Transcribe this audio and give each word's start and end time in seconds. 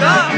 Josh. 0.00 0.16
Josh. 0.16 0.29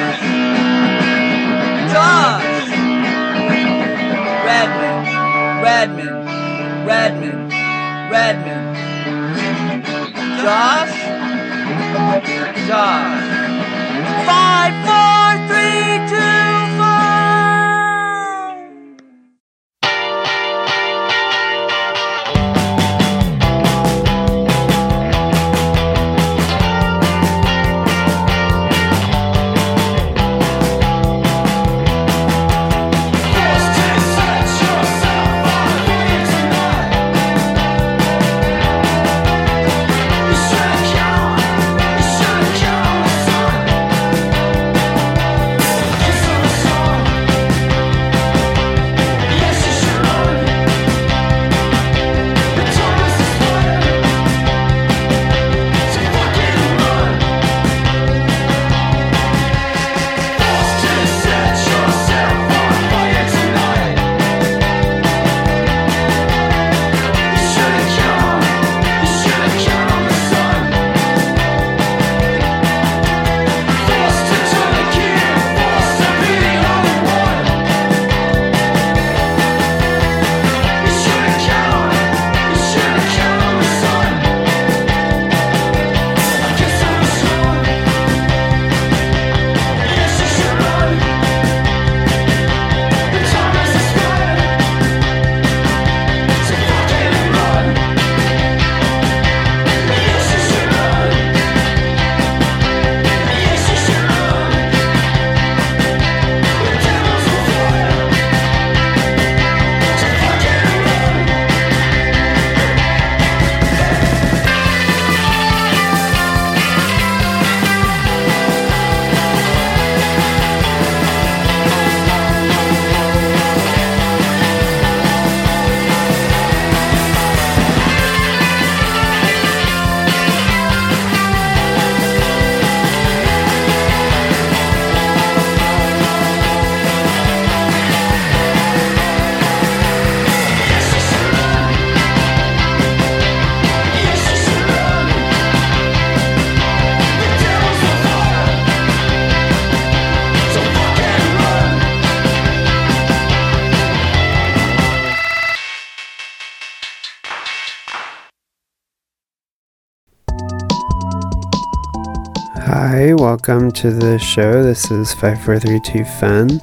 Welcome 163.33 163.73
to 163.73 163.91
the 163.91 164.19
show. 164.19 164.63
This 164.63 164.91
is 164.91 165.15
5432 165.15 166.05
Fun. 166.21 166.61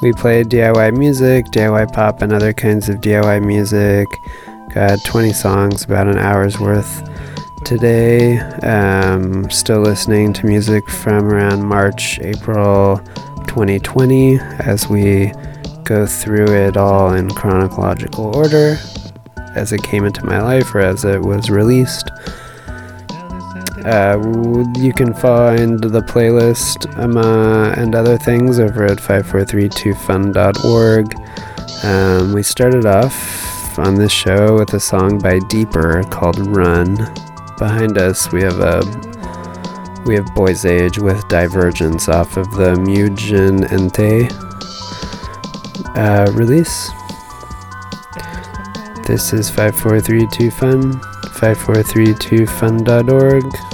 We 0.00 0.14
play 0.14 0.42
DIY 0.42 0.96
music, 0.96 1.44
DIY 1.48 1.92
pop, 1.92 2.22
and 2.22 2.32
other 2.32 2.54
kinds 2.54 2.88
of 2.88 3.02
DIY 3.02 3.44
music. 3.44 4.08
Got 4.72 5.04
20 5.04 5.34
songs, 5.34 5.84
about 5.84 6.08
an 6.08 6.16
hour's 6.16 6.58
worth 6.58 7.06
today. 7.66 8.38
Um, 8.62 9.50
still 9.50 9.80
listening 9.80 10.32
to 10.32 10.46
music 10.46 10.88
from 10.88 11.30
around 11.30 11.62
March, 11.62 12.18
April 12.20 12.96
2020 13.48 14.38
as 14.60 14.88
we 14.88 15.30
go 15.84 16.06
through 16.06 16.54
it 16.54 16.78
all 16.78 17.12
in 17.12 17.28
chronological 17.28 18.34
order 18.34 18.78
as 19.54 19.74
it 19.74 19.82
came 19.82 20.06
into 20.06 20.24
my 20.24 20.40
life 20.40 20.74
or 20.74 20.80
as 20.80 21.04
it 21.04 21.20
was 21.20 21.50
released. 21.50 22.01
Uh, 23.84 24.16
you 24.76 24.92
can 24.92 25.12
find 25.14 25.82
the 25.82 26.02
playlist 26.02 26.96
um, 26.98 27.16
uh, 27.16 27.72
and 27.72 27.94
other 27.94 28.16
things 28.16 28.60
over 28.60 28.84
at 28.84 28.98
5432fun.org. 28.98 31.16
Um, 31.84 32.32
we 32.32 32.44
started 32.44 32.86
off 32.86 33.76
on 33.78 33.96
this 33.96 34.12
show 34.12 34.58
with 34.58 34.72
a 34.74 34.80
song 34.80 35.18
by 35.18 35.40
Deeper 35.48 36.04
called 36.10 36.38
Run. 36.46 36.94
Behind 37.58 37.98
us, 37.98 38.30
we 38.30 38.40
have 38.42 38.60
a 38.60 38.82
we 40.06 40.14
have 40.14 40.32
Boys 40.34 40.64
Age 40.64 40.98
with 40.98 41.26
Divergence 41.28 42.08
off 42.08 42.36
of 42.36 42.48
the 42.52 42.74
Mugen 42.74 43.66
Entei 43.68 44.30
uh, 45.96 46.30
release. 46.32 46.90
This 49.06 49.32
is 49.32 49.48
5432 49.50 50.50
Fun, 50.50 51.00
5432fun.org. 51.34 53.71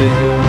sing 0.00 0.39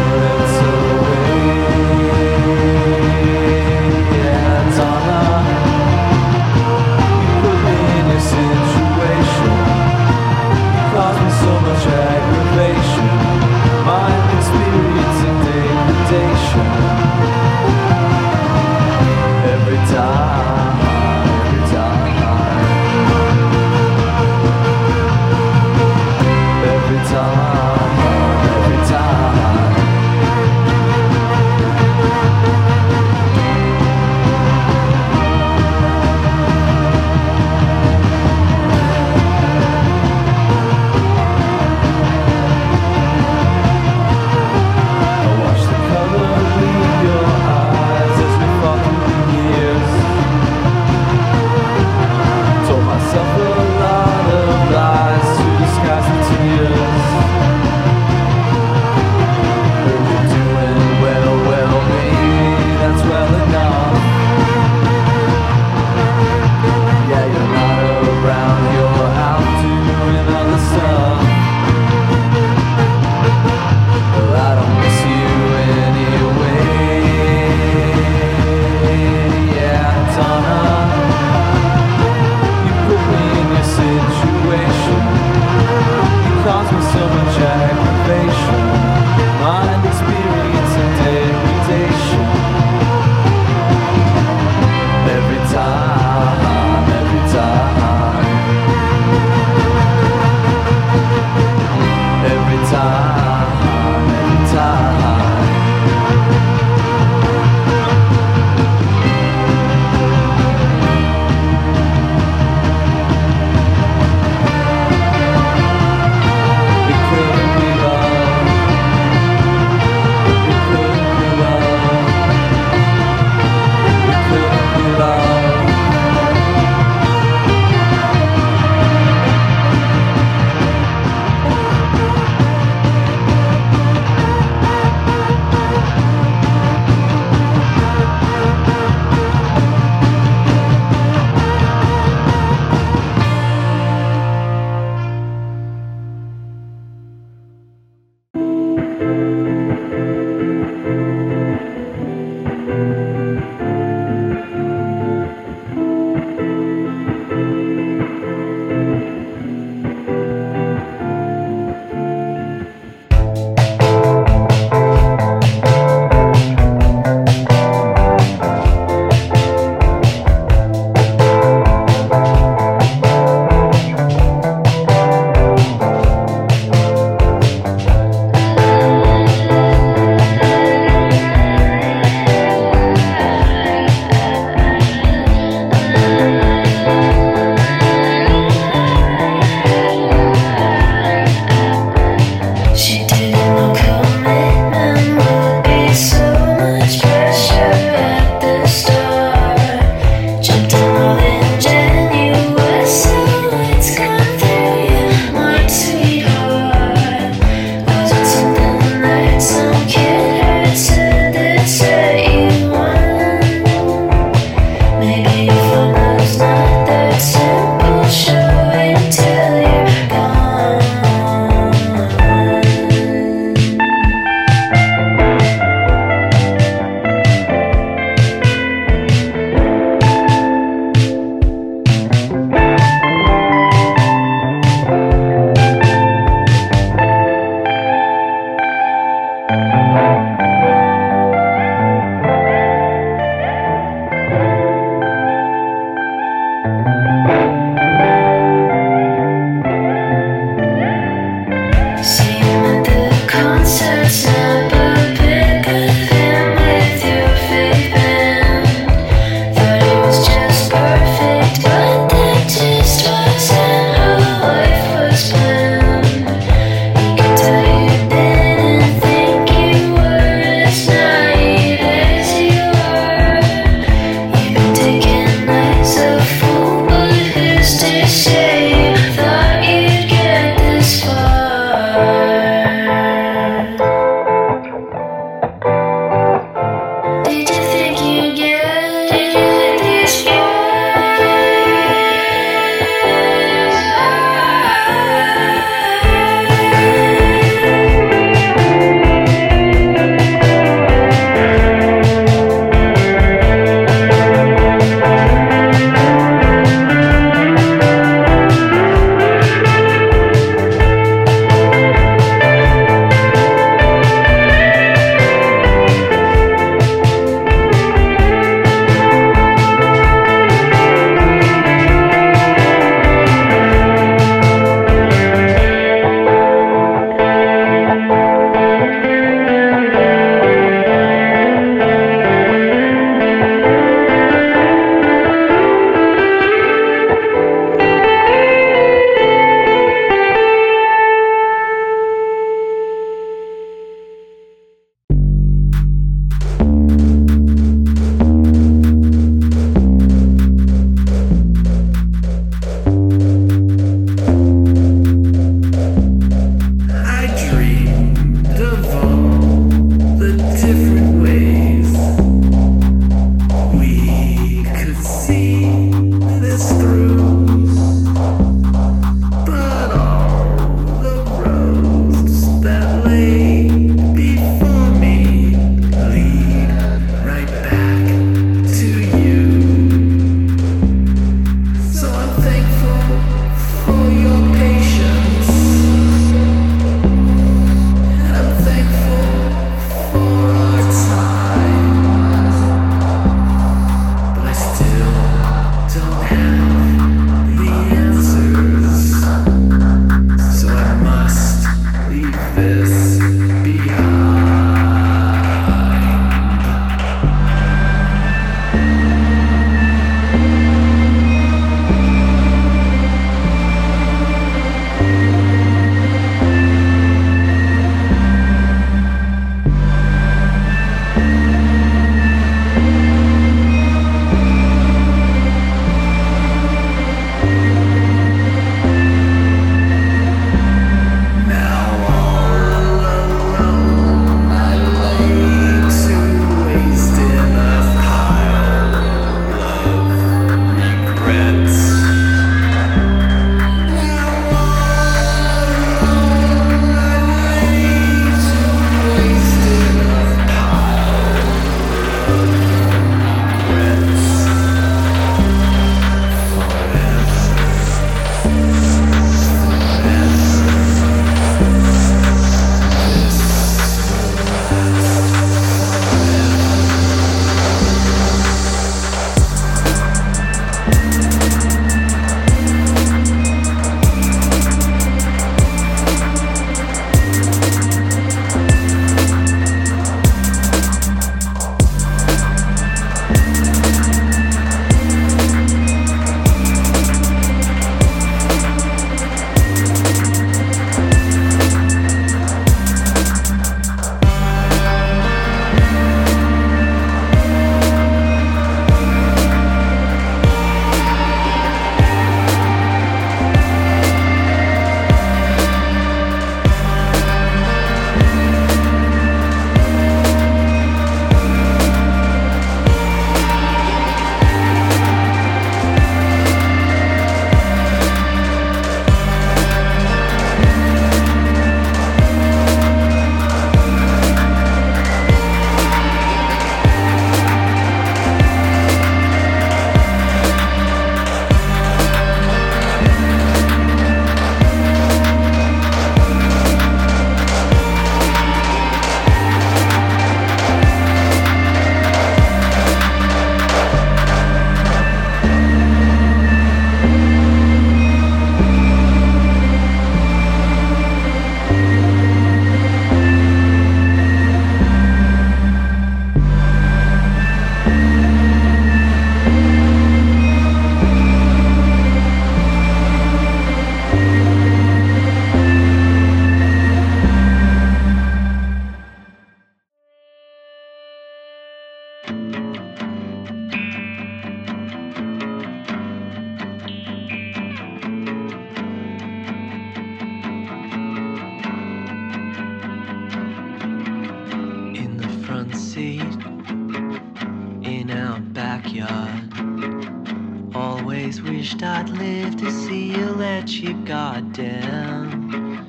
goddamn. 594.12 595.88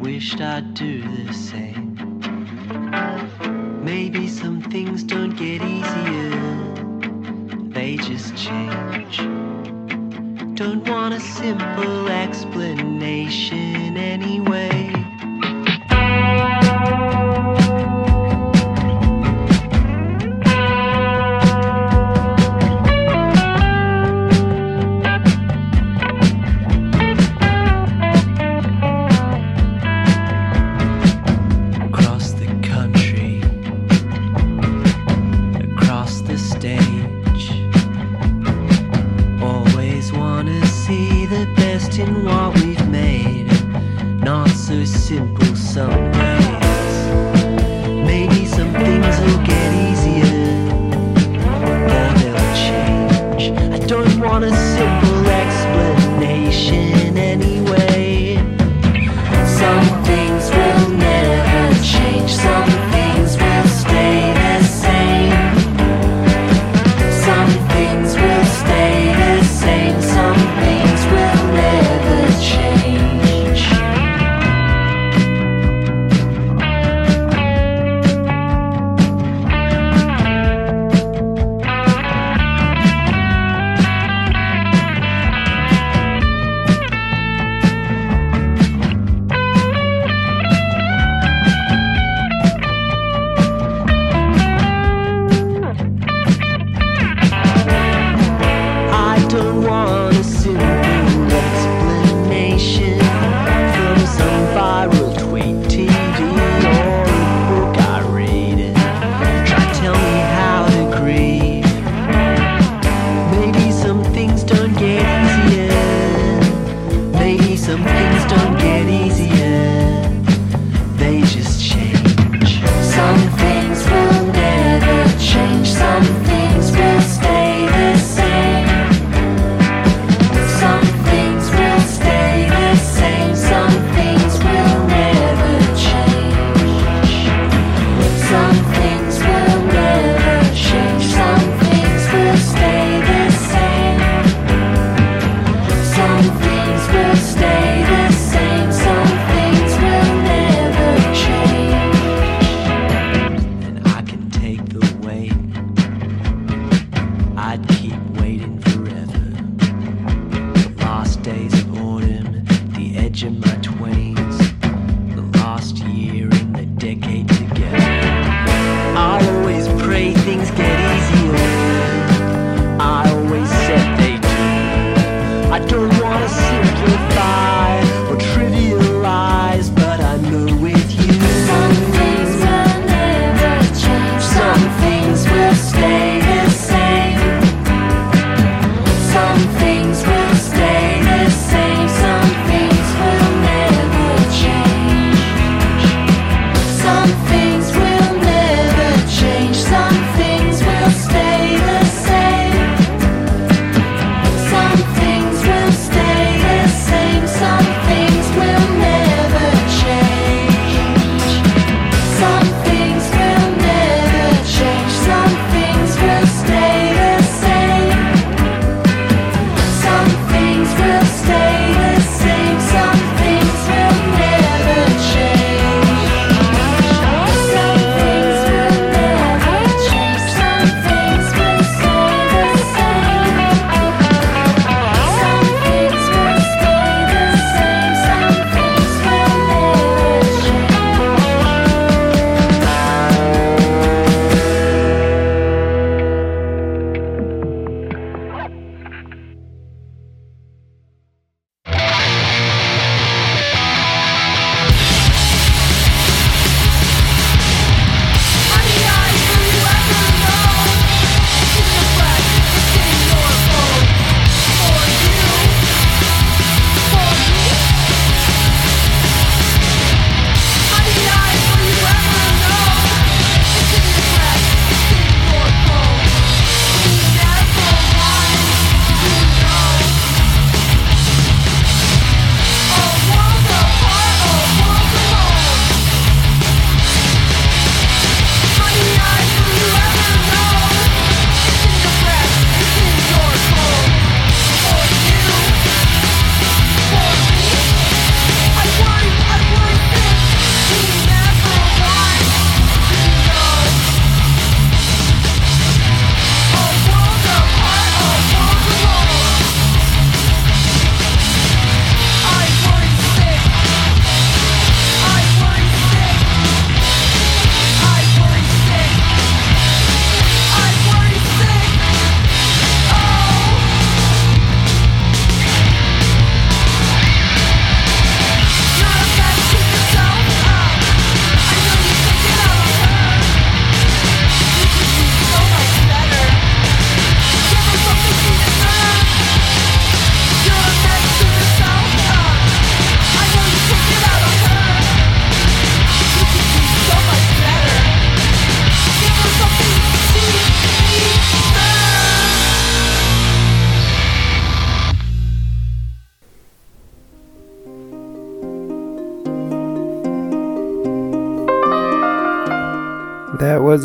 Wished 0.00 0.40
I'd 0.40 0.72
do 0.72 1.02
the 1.02 1.34
same. 1.34 1.94
Maybe 3.84 4.26
some 4.26 4.62
things 4.62 5.02
don't. 5.04 5.17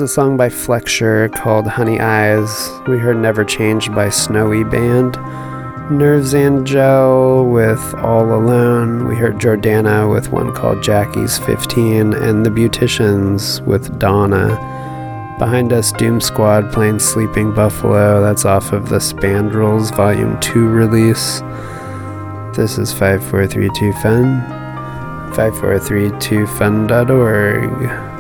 A 0.04 0.08
song 0.08 0.36
by 0.36 0.50
Flexure 0.50 1.30
called 1.30 1.66
Honey 1.66 2.02
Eyes. 2.02 2.70
We 2.90 2.98
heard 2.98 3.16
Never 3.16 3.46
Changed 3.46 3.96
by 3.96 4.10
Snowy 4.10 4.66
Band. 4.66 5.16
Nerves 5.90 6.34
and 6.34 6.68
Gel 6.68 7.46
with 7.46 7.96
All 7.96 8.34
Alone. 8.34 9.08
We 9.08 9.16
heard 9.16 9.40
Jordana 9.40 10.12
with 10.12 10.34
one 10.34 10.54
called 10.54 10.84
Jackie's 10.84 11.38
15, 11.38 12.16
and 12.16 12.46
The 12.46 12.50
Beauticians 12.50 13.66
with 13.66 13.98
Donna. 13.98 14.58
Behind 15.40 15.72
us, 15.72 15.94
Doom 15.94 16.20
Squad 16.20 16.74
playing 16.74 17.00
Sleeping 17.00 17.54
Buffalo. 17.54 18.22
That's 18.22 18.44
off 18.44 18.74
of 18.74 18.90
the 18.90 18.98
Spandrels 18.98 19.96
Volume 19.96 20.38
2 20.42 20.68
release. 20.68 21.40
This 22.58 22.78
is 22.78 22.92
5432 22.92 23.94
Fun. 24.02 24.42
5432fun.org. 25.34 28.13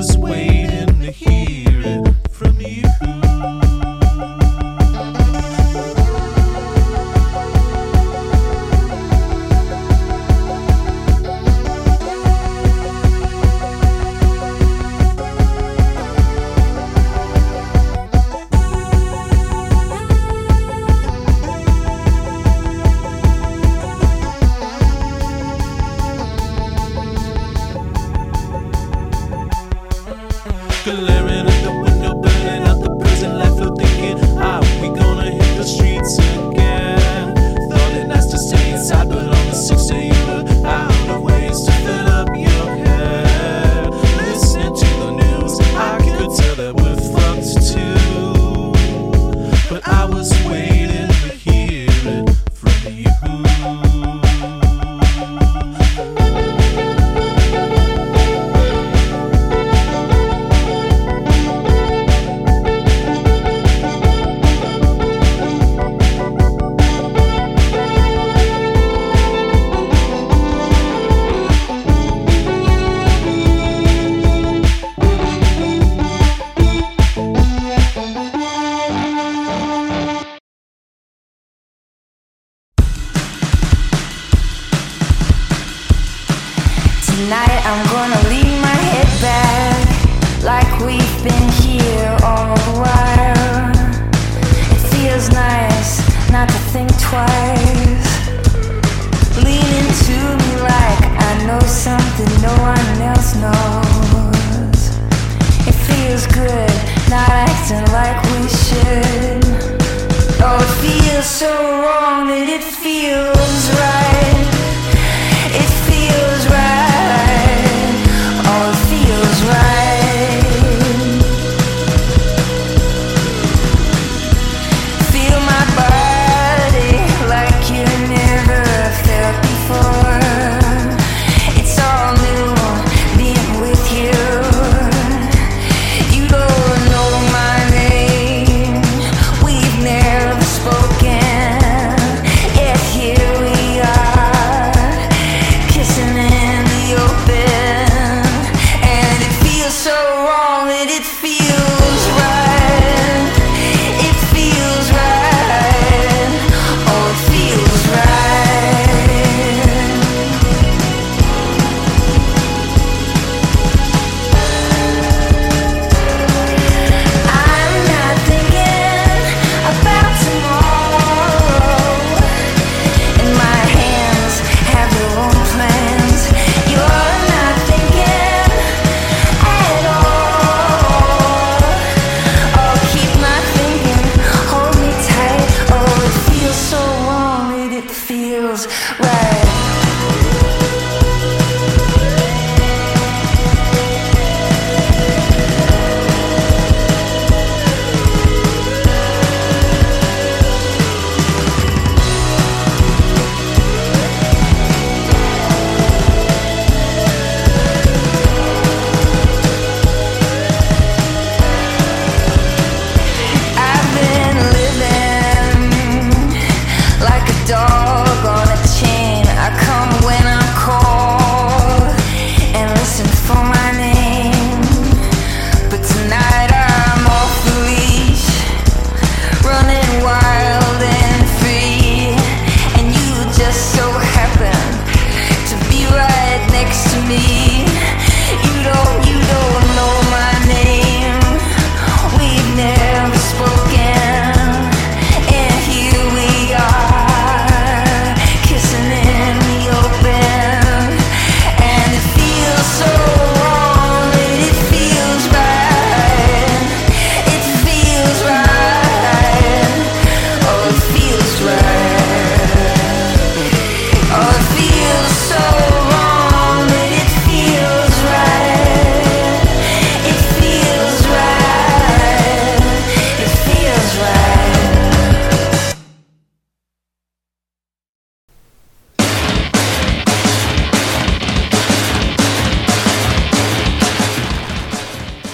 was 0.00 0.16
waiting 0.16 0.86
to 0.98 1.10
hear 1.10 1.39
that 112.90 113.29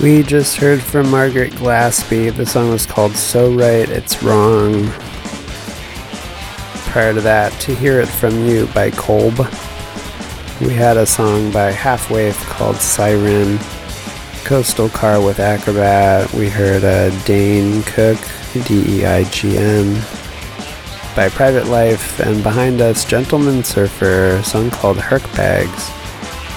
We 0.07 0.23
just 0.23 0.57
heard 0.59 0.81
from 0.81 1.11
Margaret 1.11 1.53
Glaspy. 1.55 2.33
The 2.33 2.47
song 2.47 2.71
was 2.71 2.87
called 2.87 3.17
So 3.17 3.53
Right 3.53 3.89
It's 3.89 4.23
Wrong. 4.23 4.89
Prior 6.93 7.13
to 7.13 7.21
that, 7.23 7.51
To 7.63 7.75
Hear 7.75 8.01
It 8.01 8.07
From 8.07 8.47
You 8.47 8.69
by 8.69 8.93
Kolb. 8.93 9.37
We 10.61 10.75
had 10.75 10.97
a 10.97 11.07
song 11.07 11.51
by 11.51 11.73
Half 11.73 12.09
Waif 12.09 12.39
called 12.45 12.77
Siren. 12.77 13.59
Coastal 14.45 14.89
Car 14.91 15.21
with 15.21 15.41
Acrobat. 15.41 16.33
We 16.35 16.51
heard 16.51 16.85
a 16.85 17.11
Deign 17.25 17.83
Cook, 17.83 18.19
D 18.53 19.01
E 19.01 19.05
I 19.05 19.25
G 19.25 19.59
N, 19.59 19.95
by 21.17 21.29
Private 21.31 21.67
Life. 21.67 22.21
And 22.21 22.45
behind 22.45 22.81
us, 22.81 23.05
Gentleman 23.05 23.65
Surfer, 23.65 24.37
a 24.37 24.45
song 24.45 24.71
called 24.71 24.99
Herc 24.99 25.25
Bags. 25.35 25.91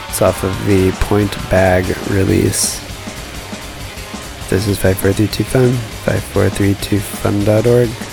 It's 0.08 0.22
off 0.22 0.44
of 0.44 0.68
the 0.68 0.92
Point 1.02 1.34
Bag 1.50 1.98
release. 2.12 2.88
This 4.50 4.68
is 4.68 4.80
5432 4.80 5.44
Fun, 5.44 5.72
5432fun.org. 6.06 8.09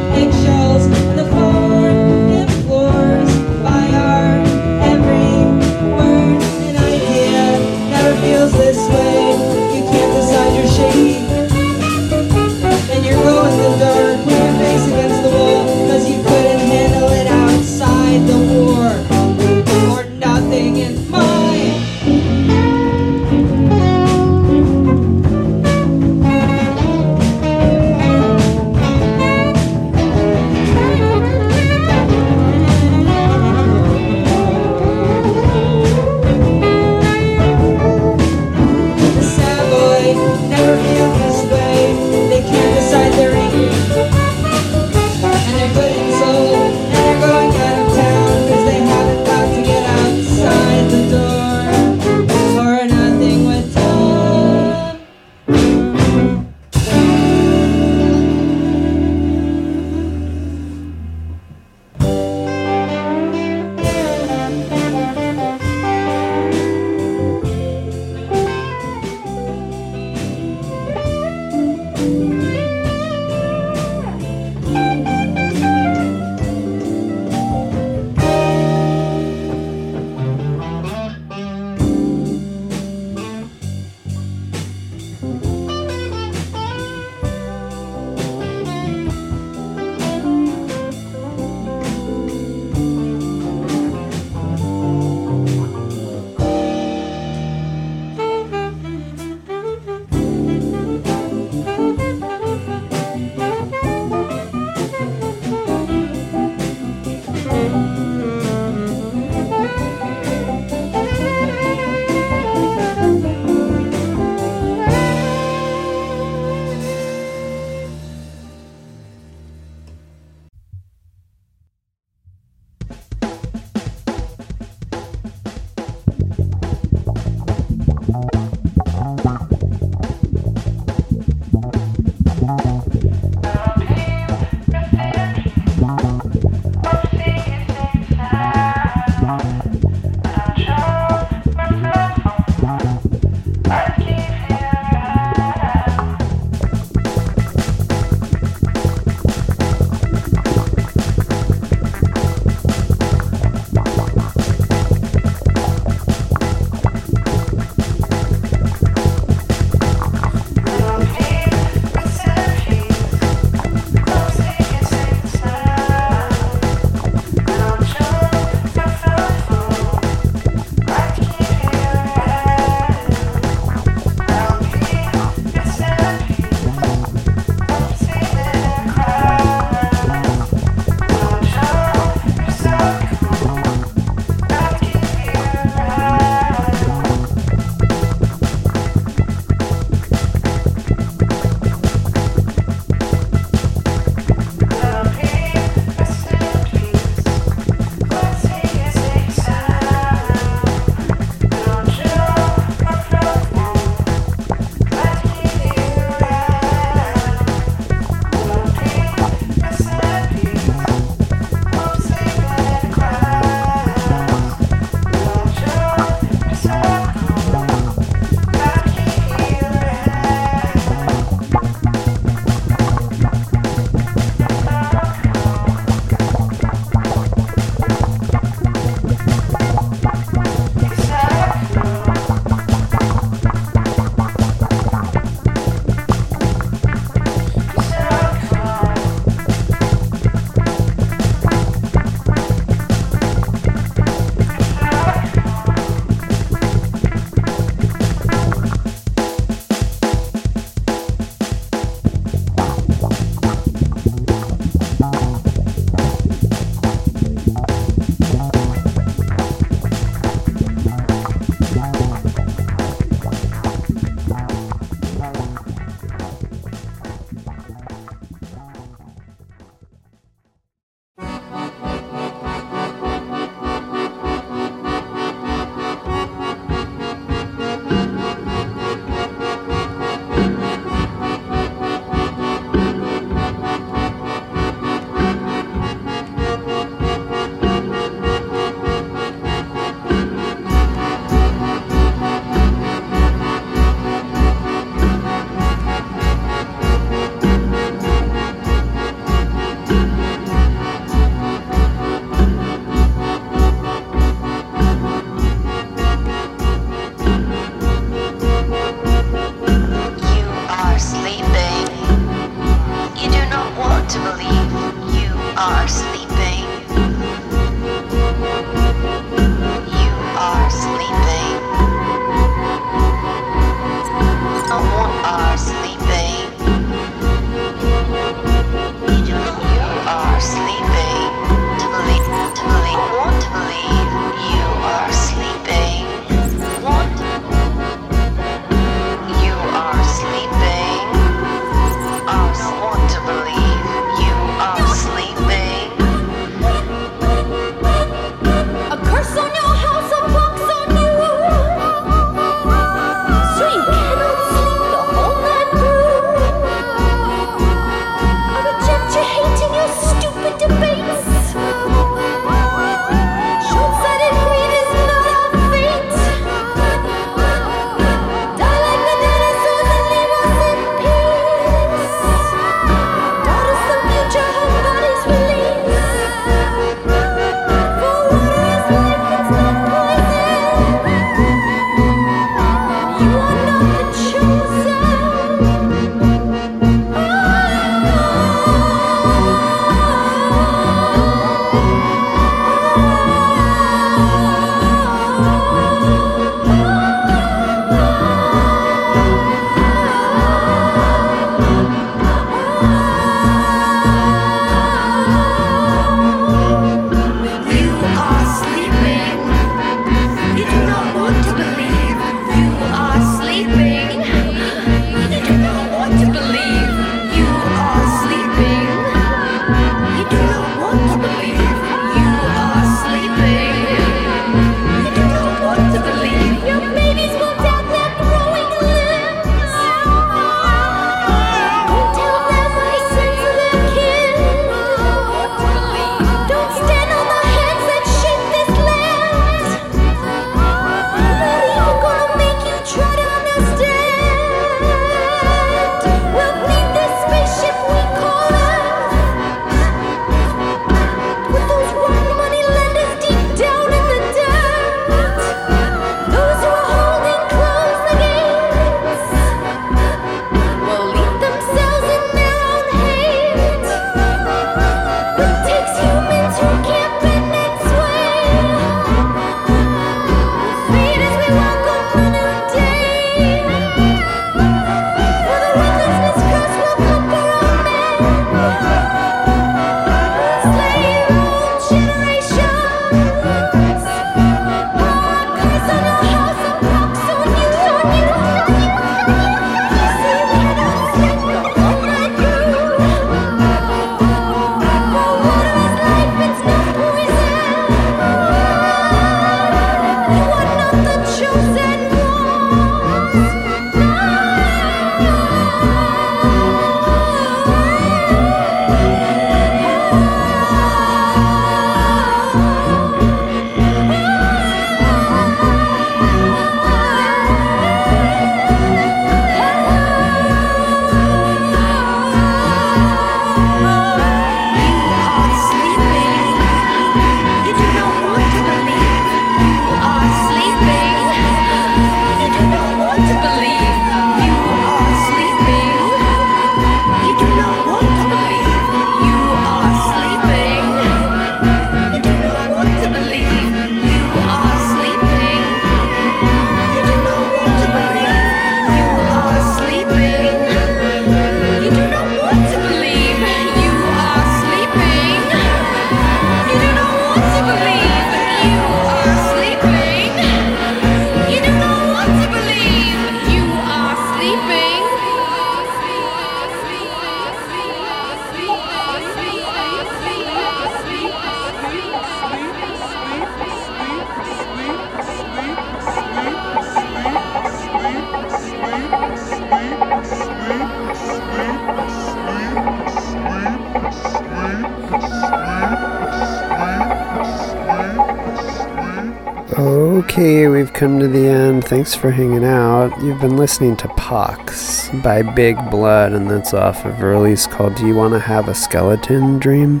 Okay, 590.30 590.68
we've 590.68 590.92
come 590.92 591.18
to 591.18 591.26
the 591.26 591.48
end. 591.48 591.84
Thanks 591.84 592.14
for 592.14 592.30
hanging 592.30 592.62
out. 592.62 593.18
You've 593.22 593.40
been 593.40 593.56
listening 593.56 593.96
to 593.96 594.08
Pox 594.08 595.08
by 595.24 595.40
Big 595.40 595.78
Blood, 595.90 596.34
and 596.34 596.50
that's 596.50 596.74
off 596.74 597.06
of 597.06 597.18
a 597.18 597.26
release 597.26 597.66
called 597.66 597.94
Do 597.94 598.06
You 598.06 598.14
Want 598.14 598.34
to 598.34 598.38
Have 598.38 598.68
a 598.68 598.74
Skeleton 598.74 599.58
Dream? 599.58 600.00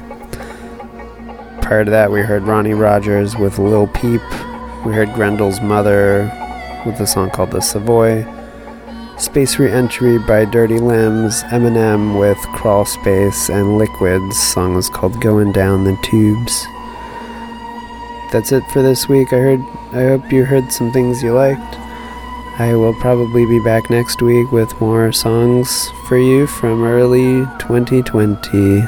Prior 1.62 1.82
to 1.86 1.90
that, 1.90 2.12
we 2.12 2.20
heard 2.20 2.42
Ronnie 2.42 2.74
Rogers 2.74 3.36
with 3.36 3.58
Lil 3.58 3.86
Peep. 3.86 4.20
We 4.84 4.92
heard 4.92 5.08
Grendel's 5.08 5.62
Mother 5.62 6.30
with 6.84 7.00
a 7.00 7.06
song 7.06 7.30
called 7.30 7.50
The 7.50 7.62
Savoy. 7.62 8.26
Space 9.16 9.58
Reentry 9.58 10.18
by 10.18 10.44
Dirty 10.44 10.78
Limbs, 10.78 11.42
Eminem 11.44 12.20
with 12.20 12.38
Crawl 12.54 12.84
Space, 12.84 13.48
and 13.48 13.78
Liquids. 13.78 14.38
Song 14.38 14.74
was 14.74 14.90
called 14.90 15.22
Going 15.22 15.52
Down 15.52 15.84
the 15.84 15.98
Tubes. 16.02 16.66
That's 18.30 18.52
it 18.52 18.62
for 18.70 18.82
this 18.82 19.08
week. 19.08 19.32
I 19.32 19.38
heard 19.38 19.77
I 19.90 20.02
hope 20.02 20.30
you 20.30 20.44
heard 20.44 20.70
some 20.70 20.92
things 20.92 21.22
you 21.22 21.32
liked. 21.32 21.76
I 22.60 22.74
will 22.74 22.92
probably 23.00 23.46
be 23.46 23.58
back 23.64 23.88
next 23.88 24.20
week 24.20 24.52
with 24.52 24.78
more 24.82 25.12
songs 25.12 25.88
for 26.06 26.18
you 26.18 26.46
from 26.46 26.84
early 26.84 27.46
2020. 27.58 28.82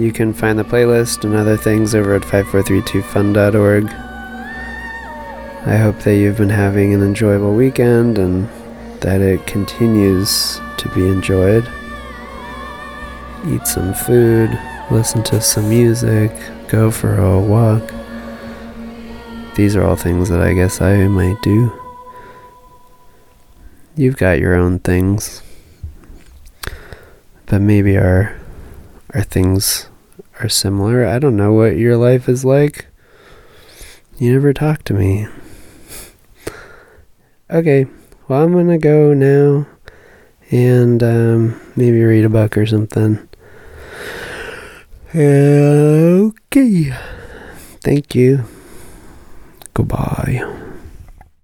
You 0.00 0.12
can 0.12 0.32
find 0.32 0.58
the 0.58 0.64
playlist 0.64 1.24
and 1.24 1.34
other 1.34 1.58
things 1.58 1.94
over 1.94 2.14
at 2.14 2.22
5432fun.org. 2.22 3.84
I 5.66 5.76
hope 5.76 5.98
that 6.04 6.16
you've 6.16 6.38
been 6.38 6.48
having 6.48 6.94
an 6.94 7.02
enjoyable 7.02 7.54
weekend 7.54 8.16
and 8.16 8.48
that 9.02 9.20
it 9.20 9.46
continues 9.46 10.58
to 10.78 10.88
be 10.94 11.06
enjoyed. 11.06 11.68
Eat 13.46 13.66
some 13.66 13.92
food, 13.92 14.58
listen 14.90 15.22
to 15.24 15.42
some 15.42 15.68
music, 15.68 16.32
go 16.68 16.90
for 16.90 17.16
a 17.16 17.38
walk. 17.38 17.95
These 19.56 19.74
are 19.74 19.82
all 19.82 19.96
things 19.96 20.28
that 20.28 20.42
I 20.42 20.52
guess 20.52 20.82
I 20.82 21.08
might 21.08 21.40
do. 21.40 21.72
You've 23.96 24.18
got 24.18 24.38
your 24.38 24.54
own 24.54 24.80
things. 24.80 25.42
But 27.46 27.62
maybe 27.62 27.96
our 27.96 28.38
our 29.14 29.22
things 29.22 29.88
are 30.40 30.50
similar. 30.50 31.06
I 31.06 31.18
don't 31.18 31.36
know 31.36 31.54
what 31.54 31.78
your 31.78 31.96
life 31.96 32.28
is 32.28 32.44
like. 32.44 32.86
You 34.18 34.34
never 34.34 34.52
talk 34.52 34.84
to 34.84 34.94
me. 34.94 35.26
Okay, 37.50 37.86
well, 38.28 38.42
I'm 38.42 38.52
gonna 38.52 38.76
go 38.76 39.14
now 39.14 39.66
and 40.50 41.02
um, 41.02 41.60
maybe 41.76 42.02
read 42.02 42.26
a 42.26 42.28
book 42.28 42.58
or 42.58 42.66
something. 42.66 43.26
Okay. 45.14 46.92
Thank 47.80 48.14
you. 48.14 48.44
Goodbye. 49.76 50.65